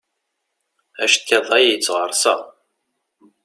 Aceṭṭiḍ-a 1.03 1.59
yettɣersa. 1.61 2.35